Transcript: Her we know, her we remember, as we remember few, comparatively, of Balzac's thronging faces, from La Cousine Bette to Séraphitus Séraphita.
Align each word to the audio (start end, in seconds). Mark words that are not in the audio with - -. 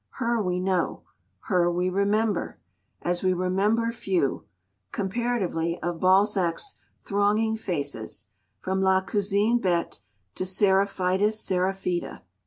Her 0.13 0.41
we 0.41 0.59
know, 0.59 1.03
her 1.41 1.71
we 1.71 1.87
remember, 1.87 2.59
as 3.03 3.21
we 3.21 3.33
remember 3.33 3.91
few, 3.91 4.45
comparatively, 4.91 5.77
of 5.83 5.99
Balzac's 5.99 6.73
thronging 6.97 7.55
faces, 7.55 8.25
from 8.59 8.81
La 8.81 9.01
Cousine 9.01 9.59
Bette 9.59 9.99
to 10.33 10.43
Séraphitus 10.43 11.35
Séraphita. 11.45 12.21